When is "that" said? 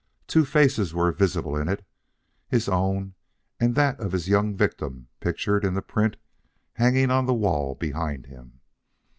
3.75-3.99